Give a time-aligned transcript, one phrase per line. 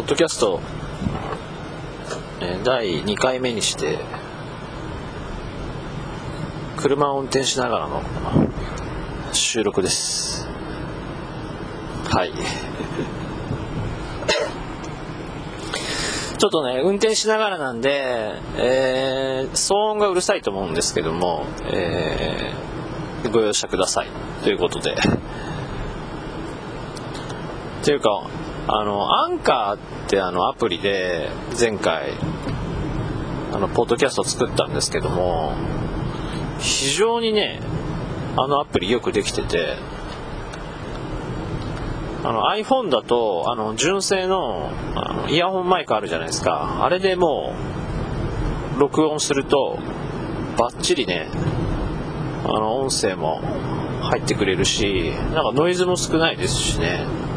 [0.00, 0.60] ポッドキャスト、
[2.40, 3.98] えー第2回目にして、
[6.78, 8.02] 車を運転しながらの
[9.34, 10.48] 収録です。
[12.08, 12.32] はい。
[16.38, 24.06] ちょっとね、運転しながらなんで、えー騒音がうるさいと思うんですけども、えーご容赦ください。
[24.42, 24.92] ということで。
[24.92, 24.94] っ
[27.84, 28.30] ていうか、
[28.72, 32.12] あの、アンカーってあのアプリで前回、
[33.52, 35.54] あの、ポッドキャストを作ったんですけども、
[36.60, 37.58] 非常にね、
[38.36, 39.74] あのアプリよくできてて、
[42.22, 46.84] あの iPhone だと、あの、純正のあのイヤホンマイクあるじゃないですか。
[46.84, 47.52] あれでも
[48.76, 49.80] う、録音すると、
[50.56, 51.26] バッチリね、
[52.44, 53.40] あの、音声も
[54.02, 57.29] 入ってくれるし、なんかノイズも少ないですしね。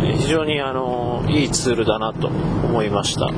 [0.00, 3.30] 非常にあの、いいツールだなと思いました。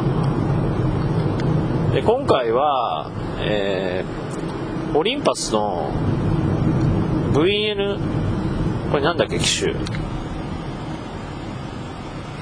[1.92, 4.20] で、今回は、えー
[4.92, 5.92] オリンパスの
[7.32, 7.96] VN、
[8.90, 9.72] これなんだっけ、機種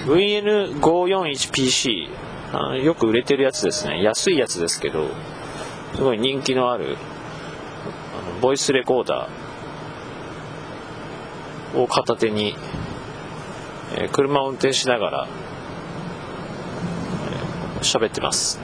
[0.07, 2.09] ？VN541PC。
[2.51, 4.03] あのよく売れてるやつですね。
[4.03, 5.09] 安いやつですけど、
[5.95, 6.97] すごい人気のある、
[8.19, 12.57] あのボイスレコーダーを片手に、
[13.97, 15.29] え車を運転しながら、
[17.77, 18.59] えー喋ってます。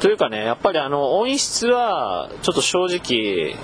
[0.00, 3.56] というかね、やっぱりあの音質はちょっと正直、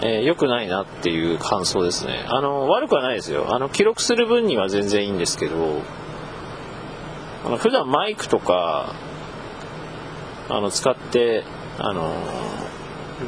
[0.00, 2.24] えーくないなっていう感想ですね。
[2.28, 3.54] あの悪くはないですよ。
[3.54, 5.82] あの記録する分には全然いいんですけど、
[7.44, 8.94] あの普段マイクとか
[10.48, 11.44] あの使って
[11.78, 12.12] あの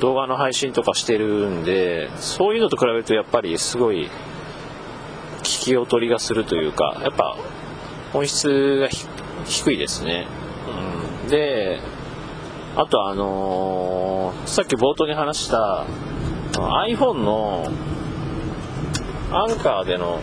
[0.01, 4.11] 動画の配信とかしてるんで、そういうのと比べるとやっぱりすごい
[5.43, 7.37] 聞き劣りがするというか、やっぱ
[8.15, 8.89] 音質が
[9.45, 10.27] 低いですね。
[11.25, 11.81] うん、で、
[12.77, 15.87] あとあのーさっき冒頭に話した
[16.53, 17.67] iPhone の
[19.33, 20.21] アンカーでの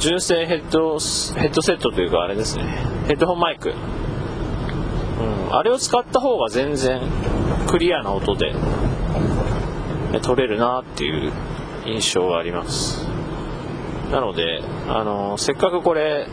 [0.00, 0.98] 純正ヘッド
[1.40, 2.64] ヘッドセットというかあれですね。
[3.06, 7.00] ヘッドホンマイク、うん、あれを使った方が全然
[7.68, 8.54] クリアな音で
[10.22, 11.32] 撮れるなっていう
[11.86, 13.06] 印象があります。
[14.10, 16.26] なので、あのせっかくこれ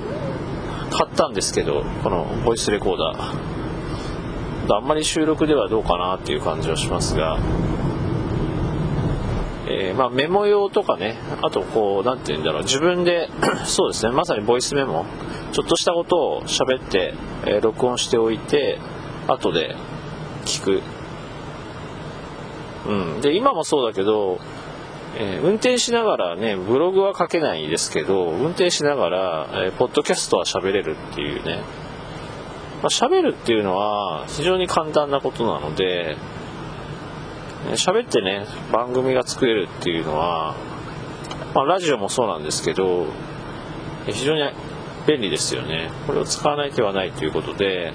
[0.92, 4.76] 買ったんですけどこのボイスレコーダー。
[4.76, 7.38] あんまり収録ではどうかなっていう感じはしますが、
[9.68, 12.64] えーまあ、メモ用とかねあとこうなんて言うんだろう。
[12.64, 13.30] 自分で
[13.66, 15.06] そうですねまさにボイスメモ。
[15.52, 17.14] ちょっとしたことを喋って、
[17.46, 18.80] えー録音しておいて
[19.28, 19.76] 後で
[20.46, 20.82] 聞く、
[22.88, 24.40] うん、で今もそうだけど、
[25.18, 31.64] えー運転しながらねブログは書けないですけど運転しながら、えーポッドキャストは喋れるっていうね
[32.82, 36.18] まあ、喋るっていうのは非常に簡単なことなので、
[37.68, 40.56] えー喋ってね、番組が作れるっていうのは、
[41.56, 43.08] まあ、ラジオもそうなんですけど、
[44.06, 44.44] 非常に
[45.08, 45.90] 便利ですよね。
[46.06, 47.94] これを使わない手はないということで、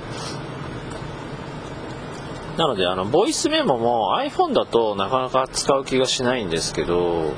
[2.61, 7.33] なので、あの、ボイスメモも iPhone だとなかなか使う気がしないんですけど、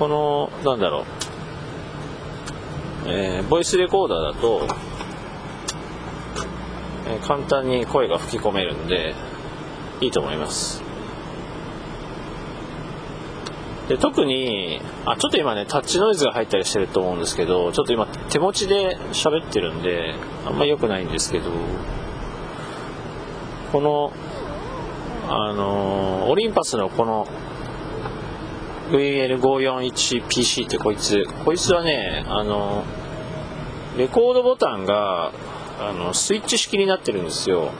[0.00, 1.04] この、なんだろう、
[3.06, 4.66] えーボイスレコーダーだと、
[7.06, 9.14] えー簡単に声が吹き込めるんで
[10.00, 10.82] いいと思います。
[13.88, 21.50] で特にあちょっと今ねタッチノイズが入ったりしてると思うんですけどちょっと今手持ちで喋ってるんであんま良くないんですけど。
[23.72, 24.12] この
[25.28, 27.26] あのーオリンパスのこの
[28.90, 31.24] VL541PC ってこいつ。
[31.44, 32.84] こいつはねあの
[33.96, 35.32] レコードボタンが
[35.80, 37.70] あのスイッチ式になってるんですよ。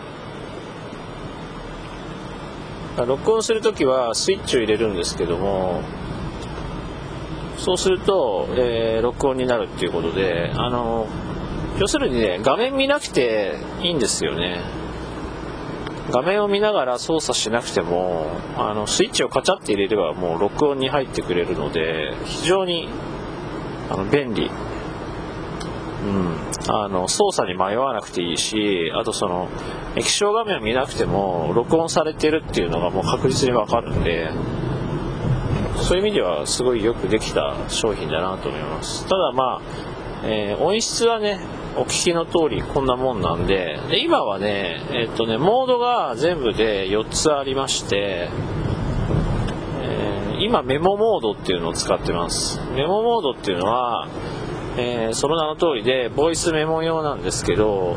[3.07, 5.83] 録音するときはスイッチを入れるんですけども
[7.59, 11.07] そうすると、えー録音になるっていうことであの
[11.79, 14.86] 要するにね画面見なくていいんですよね。
[16.11, 18.27] 画面を見ながら操作しなくても
[18.57, 22.89] あのスイッチをカチャって入れればもう録音に入ってくれるので非常に
[23.91, 24.51] あの便利。
[25.97, 26.37] うん、
[26.69, 29.49] あの操作に迷わなくていいしあとその
[29.97, 34.31] 液晶画面を見なくても録音されてるっていうのがもう確実にわかるんで
[35.79, 39.05] そういう意味ではすごいよくできた商品だなと思います。
[39.09, 39.63] ただまあ、
[40.25, 41.41] えー音質はね
[41.79, 43.79] お聞きの通りこんなもんなんで。
[43.91, 48.31] で今はねえっとねモードが全部で4つありまして、
[49.83, 52.61] え今メモモードっていうのを使ってます。
[52.75, 54.09] メモモードっていうのは、
[54.79, 57.97] えー、その名の通りでボイスメモ用なんですけど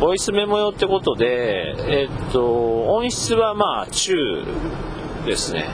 [0.00, 4.16] ボイスメモ用ってことで、え、っと音質はまあ中
[5.24, 5.66] ですね。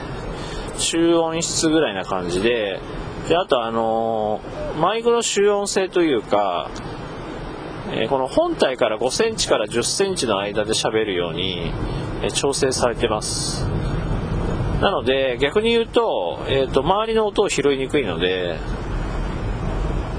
[0.77, 2.79] 中音質ぐらいな感じで。
[3.27, 6.69] であとあのー、マイクの集音性というか、
[7.91, 11.71] え、この本体から5センチから10センチの間で喋るように、
[12.21, 13.65] え、調整されてます。
[14.81, 18.59] なので逆に言うと,、えーと、周りの音を拾いにくいので、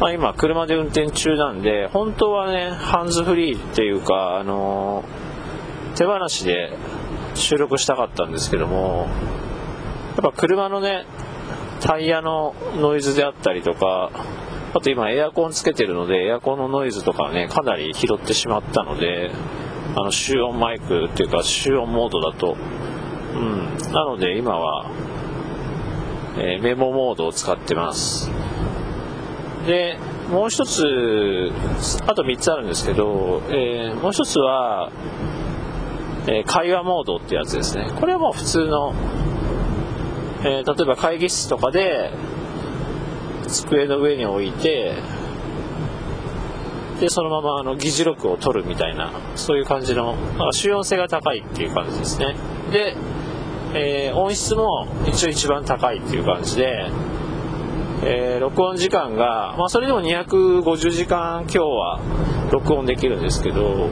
[0.00, 5.04] まあ、今車で運転中なんで本当はねハンズフリーっていうか、あの
[5.96, 6.72] 手放しで
[7.34, 9.08] 収録したかったんですけども
[10.16, 11.06] やっぱ車のね
[11.80, 14.10] タイヤのノイズであったりとか
[14.74, 19.30] あと今エアコンつけてるのでエアコンのノイズとかねかなり拾ってしまったので
[19.96, 22.56] あの集音マイクっていうか集音モードだと。
[23.34, 23.92] うん。
[23.92, 24.90] なので今は、
[26.36, 28.30] えー、メモモードを使ってます。
[29.66, 29.98] で
[30.30, 30.84] もう一つ
[32.06, 34.90] あと3つあるんですけど、えー、もう一つは、
[36.26, 37.90] えー、会話モードってやつですね。
[37.98, 38.94] これはもう普通の
[40.44, 42.12] え、例えば会議室とかで
[43.48, 44.94] 机の上に置いて
[47.00, 52.34] でそのままあの議事録を取るみたいなそういう感じの、まあ、収音性が高いっていう感じですね。
[52.72, 52.96] で、
[53.74, 56.90] えー、音質も一応一番高いっていう感じで、
[58.04, 62.00] えー、録音時間が、まあ、それでも250時間今日は
[62.50, 63.90] 録音できるんですけど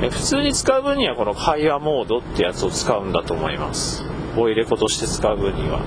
[0.00, 4.04] え普通に使う分にはこの会話モードってやつを使うんだと思います。
[4.36, 5.80] ボイレコとして使う分には、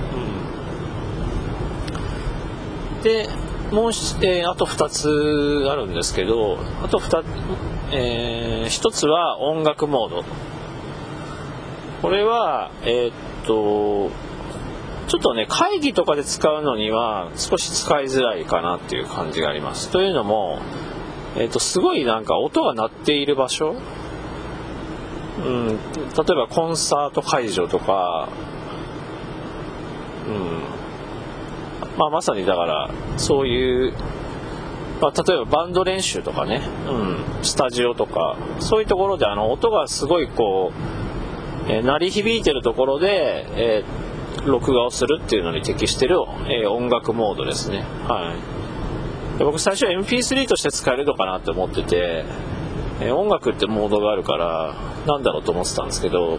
[3.02, 3.28] で
[3.70, 3.90] もう、
[4.24, 7.24] えー、あと2つあるんですけどあと2、
[7.92, 10.24] えー、1つは音楽モード。
[12.02, 14.10] これはえー、っと
[15.08, 19.90] ちょっとね会議とかで使うのには少し使いづらいかなっていう感じがあります。
[19.90, 20.58] というのも
[21.34, 23.76] えーと、すごいなんか音が鳴っている場所。
[25.38, 25.76] うん、例え
[26.34, 28.28] ばコンサート会場とか、
[30.28, 30.81] うん。
[31.96, 33.92] まあ、まさにだからそういう、
[35.00, 40.72] まあ、例えばバンド練習とかね、うん、スタジオとかそういうところであの音がすごいこ
[41.66, 46.16] う、えー、鳴り響いてるところで、えー、録画をするっていうのに適してる、
[46.46, 47.84] えー、音楽モードですね。
[48.08, 48.34] は
[49.36, 52.24] い、で僕最初は MP3 として使えるのかなって思ってて
[53.00, 54.74] え音楽ってモードがあるから
[55.06, 56.38] なんだろうと思ってたんですけど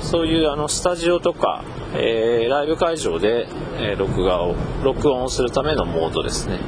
[0.00, 1.64] そういうあのスタジオとか、
[1.94, 3.46] えー、ライブ会場で、
[3.78, 6.58] えー、録画を録音するためのモードですね。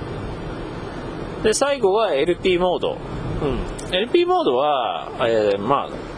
[1.42, 2.98] で最後は LP モード、
[3.42, 6.12] うん、LP モードは、えー、まあ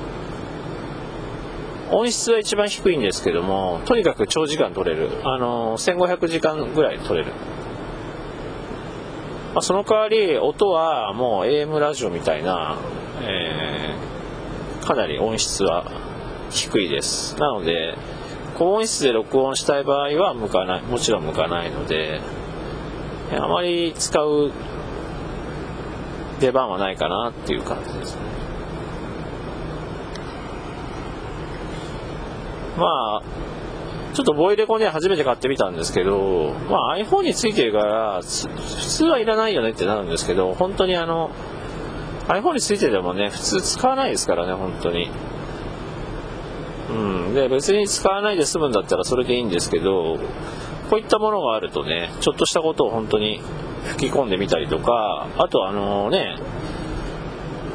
[1.95, 7.33] 音質は一番低いんですけどもとにかく長時間撮れる、あの1500時間ぐらい撮れる。
[9.55, 12.77] まあ、その代わり音はもう AM ラジオみたいな、
[13.23, 15.93] えー、かなり音質は
[16.50, 17.96] 低いですなので
[18.58, 22.20] 高音質で録音したい場合は向かないもちろん向かないので
[23.32, 24.53] あまり使う
[26.41, 28.20] 出番はないかなっていう感じですね
[32.77, 33.22] まあ
[34.15, 41.32] ちょっとボイレコね、初めて買ってみたんですけど、まあ iPhone についてるから、普通はいらないよねってなるんですけど、本当にあの、
[42.29, 45.10] iPhone についててもね、普通使わないですからね、本当に。
[46.94, 47.34] うん。
[47.34, 50.19] で、別に使わないで済むんだったらそれでいいんですけど、
[50.91, 53.41] こういったものがあるとね、ちょっとしたことを本当に
[53.84, 56.36] 吹き込んでみたりとか、あとあのね、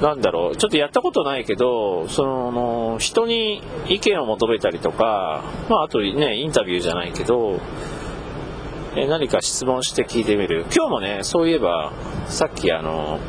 [0.02, 7.60] なんだろう、ちょっとやったことないけど、その、人に意見を求めたりとか、まあ、あとね、インタビューじゃないけど、
[8.96, 10.66] え何か質問して聞いてみる。
[10.74, 11.92] 今日もね、そういえば、
[12.28, 13.20] さっきあの、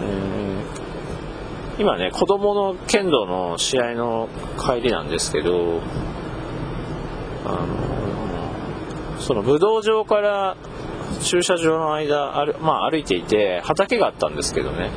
[0.00, 0.37] うん、
[1.78, 5.80] 今ね、子供の剣道の試合の帰りなんですけど、
[7.46, 10.56] あの、その武道場から
[11.22, 14.90] 駐車場の間、まあ、歩いていて畑があったんですけどね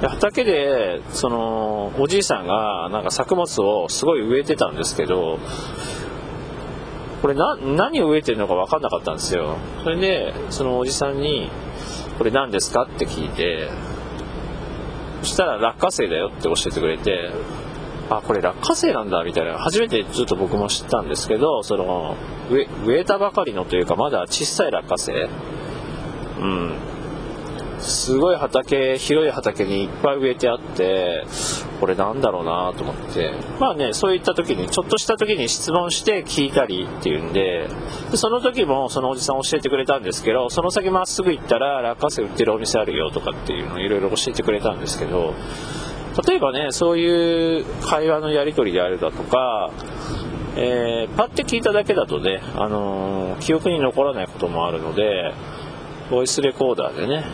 [0.00, 5.38] で畑でそのおじいさんがなんか作物をすごい植えてたんですけど
[7.22, 11.50] これ何を植えてるのか分かんなかったんですよそれでそのおじさんに
[12.18, 13.68] 「これ何ですか?」って聞いて
[15.24, 17.30] そしたら落花生だよって教えてくれて
[18.10, 19.58] あこれ落花生なんだみたいな。
[19.58, 22.16] 初めてちょっと僕も知ったんですけどその
[22.50, 22.68] 植
[23.00, 25.28] えたばかりのというかまだ小さい落花生。
[26.40, 26.72] うん。
[27.84, 31.24] すごい畑広い畑にいっぱい植えてあって
[31.80, 33.32] これなんだろうなと思って。
[33.60, 37.68] まあねそういった時にちょっとした時に質問して聞いたりっていうんで
[38.10, 45.34] でその時もそのおじさん教えてくれたんですけどその先まっすぐ行ったら落花生売ってるお店あるよとかっていうのをいろいろ教えてくれたんですけど
[46.26, 49.70] 例えばねそういう会話のやり取りであるだとか
[50.56, 55.34] えー、パッて聞いただけだとね、あのー、記憶に残らないこともあるので、
[56.10, 57.24] ボイスレコーダーでね、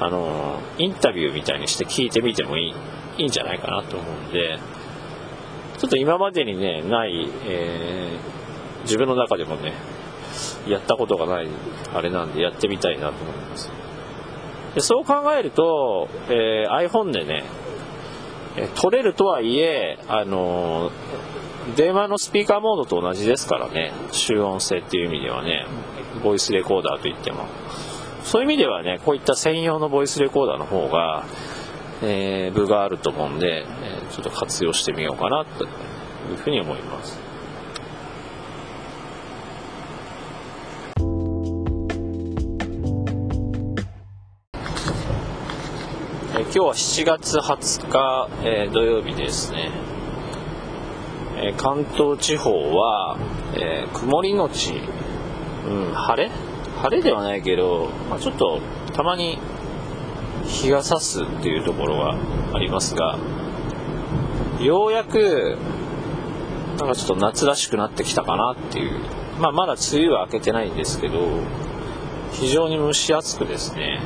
[0.00, 2.74] あのインタビューみたいにして聞いてみてもいい
[3.18, 4.58] いいんじゃないかなと思うんで、
[5.78, 9.74] ちょっと今までにね、ない、えー、自分の中でもね、
[10.68, 11.48] やったことがない
[11.92, 13.70] あれなんでやってみたいなと思います。
[14.74, 17.44] でそう考えると、えー、iPhone でね、
[18.56, 20.92] え撮れるとはいえ、あの
[21.76, 25.66] 電話のスピーカーモードと同じですからね、集音性っていう意味ではね、
[26.22, 27.46] ボイスレコーダーといっても。
[28.28, 31.24] そういう意味ではね、こういった専用のボイスレコーダーの方が、
[32.02, 35.68] えー、部があると思うんで、えー、ちょっと活用してみようかなとい
[36.34, 37.18] うふうに思います。
[46.36, 49.70] え今日は7月20日、えー、土曜日ですね。
[51.38, 53.16] え関東地方は、
[53.54, 54.74] え曇りのち、
[55.66, 56.47] うん、晴れ
[56.82, 58.60] 晴れではないけど、まあ、ちょっと
[58.92, 59.38] たまに
[60.46, 62.16] 日が差すっていうところが
[62.54, 63.18] ありますが
[64.60, 65.58] ようやく
[66.78, 69.18] なんかちょっと夏らしくなってきたかなっていう。
[69.38, 71.18] まあまだ梅雨は明けてないんですけど
[72.32, 74.00] 非常に蒸し暑くですね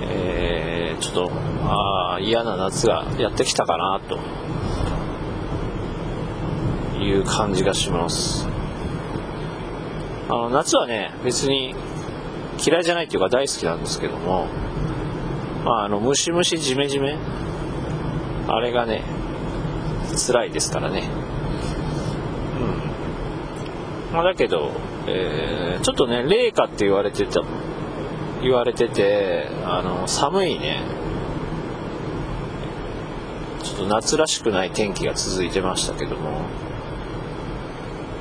[0.00, 1.32] えー、ちょっと
[1.64, 4.18] ああ嫌な夏がやってきたかなと
[6.98, 8.51] いう感じがします。
[10.32, 11.74] あの夏はね別に
[12.64, 14.46] 嫌いじゃないっていうか大好きなんですけども
[15.62, 17.18] まああのムシムシジメジメ
[18.48, 19.02] あれがね
[20.16, 21.08] 辛いですからね。
[24.10, 24.14] うん。
[24.14, 24.70] まあだけど、
[25.06, 27.40] えー、ちょっとね冷夏って言われてた
[28.42, 30.82] 言われててあの寒いね。
[33.62, 36.71] ちょっと夏らしくない天気が続いてましたけども。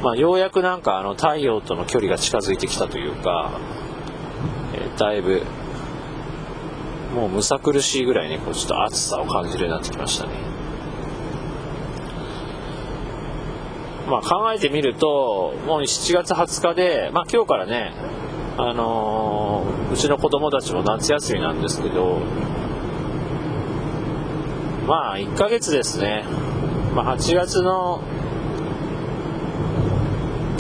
[0.01, 3.51] まあ、ようやくなんかあの太陽との距離が近づいてきたというか、
[4.73, 5.43] えー、だいぶ
[7.13, 10.51] もうむさ苦しいぐらいにこうちょっと暑さを感じるようになってきましたね。
[14.09, 17.93] まあ、考えてみるともう7月20日で、まあ、今日からね、
[18.57, 22.19] あのー、うちの子供たちも夏休みなんですけど
[24.85, 26.25] まあ1ヶ月ですね、
[26.93, 28.03] まあ、8月の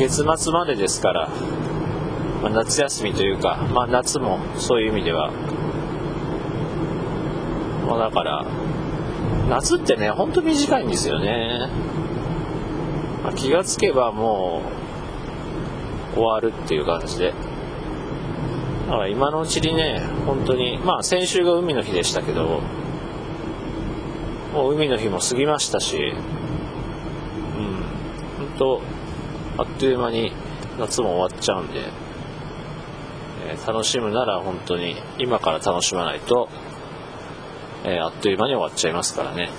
[0.01, 1.29] 月末までですから、
[2.41, 5.31] まあ、夏休みというか、まあ、夏もそういう意味では、
[7.87, 8.43] まあ、だから
[9.47, 11.69] 夏ってねほんと短いんですよね、
[13.23, 14.63] まあ、気がつけばも
[16.13, 17.33] う終わるっていう感じで。
[18.87, 22.59] だから今のうちにね本当にまあ先週が海の日でしたけど
[24.51, 27.75] もう海の日も過ぎましたしうん
[28.37, 28.81] 本当
[29.57, 30.31] あっという間に
[30.79, 31.89] 夏も終わっちゃうんで、
[33.47, 36.49] えー、楽しむなら本当に今から楽しまないと、
[37.83, 39.49] えー、あっという間に終わっちゃいますからね。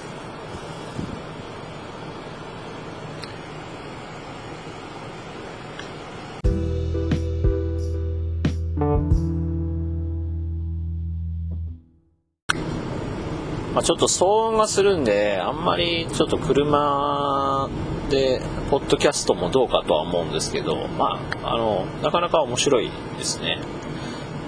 [13.75, 17.70] まあ、ちょっと騒音がするんで、あんまりちょっと車
[18.12, 23.59] で、ポッドキャストもどうかとは思うんですけど、まあ、あの、なかなか面白いですね。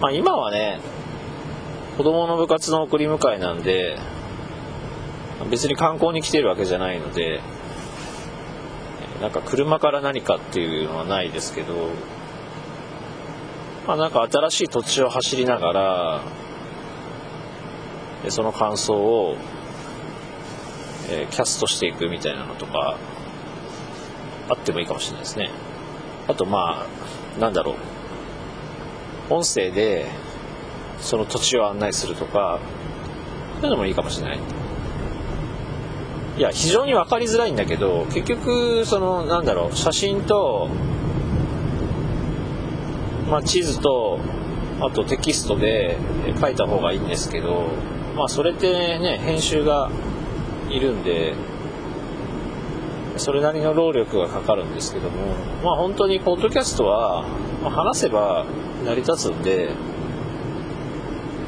[0.03, 0.81] まあ、今はね、
[1.97, 3.99] 子供の部活の送り迎えなんで、
[5.51, 7.41] 別に観光に来てるわけじゃないので、
[9.23, 11.89] なんか車から何かっていうのはないですけど、
[13.87, 16.21] まあ、なんか新しい土地を走りながら、
[18.29, 19.37] その感想を、
[21.09, 22.97] えー、キャストしていくみたいなのとか
[24.49, 25.51] あってもいいかもしれないですね。
[26.29, 26.87] あとま
[27.37, 27.75] あなんだろう。
[29.31, 30.07] 音声で
[31.01, 32.61] その土地を案内するとか
[33.61, 34.39] そういうのもいいかもしれない。
[36.37, 39.77] いや非常に分かりづらいんだけど結局そのなんだろう。
[39.77, 40.69] 写真と、
[43.31, 44.19] まあ、地図と
[44.81, 45.97] あとテキストで
[46.41, 47.69] 書いた方がいいんですけど
[48.17, 49.91] まあそれってね編集が
[50.69, 51.35] いるんで
[53.17, 57.25] それなりの労力がかかるんですけどもまあ本当にポッドキャストは、
[57.63, 58.45] 話せば
[58.85, 59.71] 成り立つんで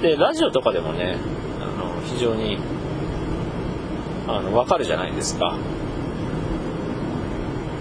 [0.02, 1.16] でラジオとかでもね
[1.60, 2.58] あの非常に
[4.28, 5.56] あの分かるじゃないですか。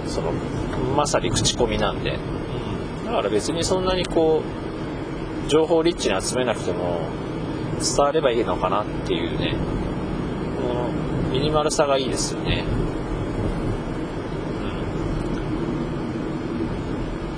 [0.08, 0.32] その
[0.96, 2.18] まさに口コミなんで、
[3.06, 4.44] だから別にそんなにこ
[5.46, 7.10] う情報リッチに集めなくても
[7.80, 9.56] 伝わればいいのかなっていうね
[10.62, 10.90] この
[11.32, 12.64] ミニマルさがいいですよね、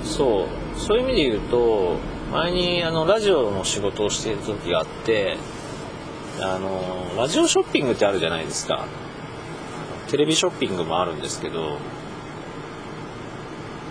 [0.02, 0.78] うん、そう。
[0.78, 1.96] そういう意味で言うと
[2.32, 5.36] 前にあのラジオの仕事をしている時があって
[6.40, 8.86] あのラジオショッピングってあるじゃないですか。
[10.08, 11.78] テレビショッピングもあるんですけど。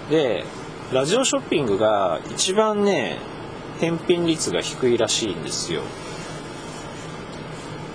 [0.09, 0.45] で
[0.93, 3.17] ラジオショッピングが一番ね
[3.79, 5.81] 返品率が低いらしいんですよ。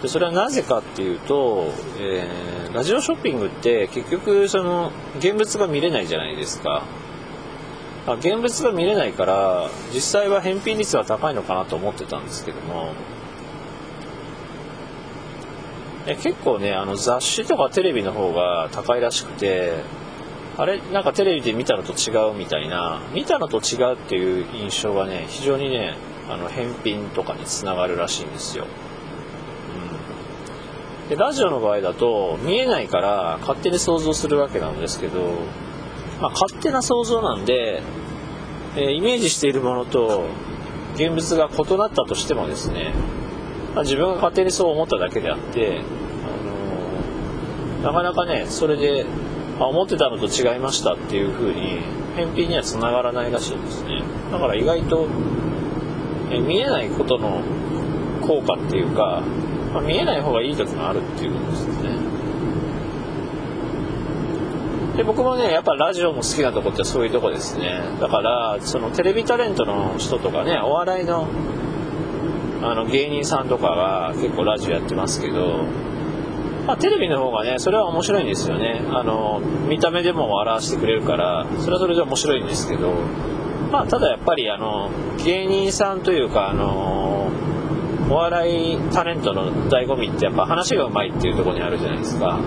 [0.03, 6.85] でそれはなぜかっていうと、えー、ラジオショッピングって結局その現物が見れないじゃないですか。
[8.07, 12.93] あ現物が見れないから実際は返品率は高いのかなと思ってたんですけども。
[16.05, 19.85] え結構ねあの雑誌とかテレビの方が高いらしくて
[20.59, 23.01] あれなんかテレビで見たのと違うみたいな。
[23.15, 25.95] 見たのと違うっていう印象がね非常にね
[26.29, 28.67] あの返品とかにつながるらしいんですよ、
[31.05, 35.21] うん、でラジオの場合だと見えないから勝手に想像するわけなんですけど
[36.23, 37.83] まあ、勝手な想像なんで、
[38.77, 40.29] えー、イメージしているものと
[40.95, 42.95] 現物が異なったとしてもですね、
[43.75, 45.83] まあ、自分が勝手にそう思っただけであって、あ
[47.81, 49.05] のー、なかなかねそれで、
[49.59, 51.81] あ、思ってたのと違いましたっていう風に
[52.15, 54.05] 返品にはつながらないらしいですね。
[54.31, 55.09] だから意外と、
[56.31, 57.43] えー、見えないことの
[58.25, 59.25] 効果っていうか、
[59.75, 62.02] まあ、見えない方がいい時もあるっていうことですね。
[64.97, 67.83] で僕もねやっぱラジオも好きなとこってそういうとこですね。
[68.01, 71.29] だからそのテレビタレントの人とかねお笑いの
[72.63, 75.65] あの芸人さんとかが結構ラジオやってますけど、
[76.67, 78.85] まあ、テレビの方がねそれは面白いんですよね。
[78.91, 82.93] あの見た目でも笑わせてくれるからそれはそれで面白いんですけど
[83.73, 84.91] まあただやっぱりあの
[85.25, 87.31] 芸人さんというかあの
[88.11, 92.39] お笑いタレントの醍醐味ってやっぱ話がうまいっていうとこにあるじゃないですか。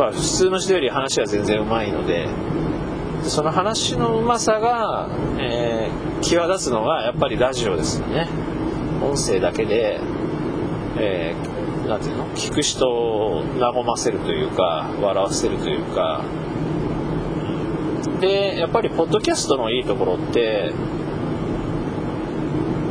[0.00, 2.26] まあ、普通の人より話が全然うまいので
[3.22, 8.26] その話のうまさが、えー、際立つのがやっぱりラジオですよね。
[9.02, 10.00] 音声だけで、
[10.96, 12.26] えー、なんていうの？
[12.34, 16.22] 聞く人を和ませるというか笑わせるというか。
[18.20, 20.72] でやっぱりポッドキャストのいいところって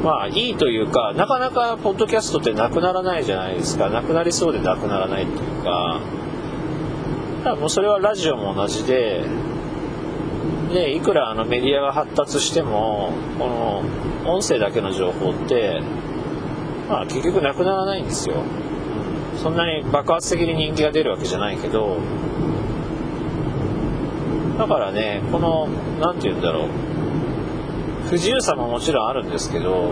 [0.03, 3.89] まあいいというかなかなかポッドキャストってなくならないじゃないですか。
[3.89, 5.99] なくなりそうでなくならないっていうか。
[7.43, 9.23] だもうそれはラジオも同じで
[10.73, 15.81] でいくらあのメディアが発達してもこの音声だけの情報って、
[16.87, 18.43] まあ、結局なくならないんですよ。
[19.41, 21.97] そんなに爆発的に人気が出るわけじゃないけど
[24.57, 25.69] だからねこの
[26.01, 26.69] 何て言うんだろう。
[28.09, 29.91] 不自由さももちろんあるんですけど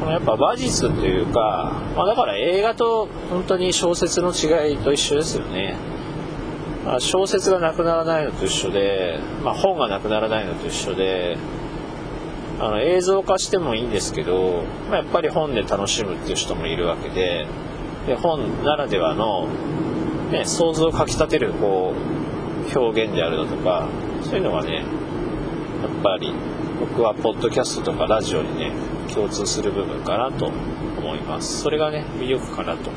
[0.00, 5.91] このやっぱ話術というか、まあ、だから映画と本当に小説の違いと一緒ですよね。
[6.84, 11.36] まあ、小説がなくならないのと一緒で、まあ、本がなくならないのと一緒で
[12.58, 17.46] あの映像化してもいいんですけど、まあ、やっぱり本で楽しむっていう人もいるわけで
[18.06, 19.48] で本ならではの、
[20.30, 23.88] ね、想像をかきたてるこう表現であるだとか
[24.24, 26.32] そういうのがねやっぱり
[26.80, 28.72] 僕はポッドキャストとかラジオにね
[29.14, 31.60] 共通する部分かなと思います。
[31.60, 32.90] それがね魅力かなと。